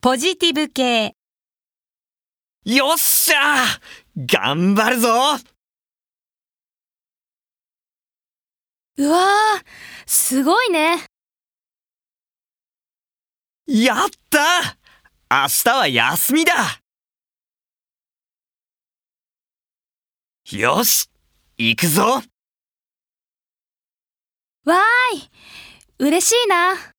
[0.00, 1.16] ポジティブ系。
[2.64, 3.64] よっしゃ
[4.16, 5.08] 頑張るぞ！
[8.98, 9.64] うわー、
[10.06, 11.04] すごいね。
[13.66, 14.78] やった
[15.28, 16.80] 明日は休みだ！
[20.52, 21.10] よし
[21.56, 22.22] 行くぞ！
[24.64, 25.30] わーい、
[25.98, 26.97] 嬉しいな。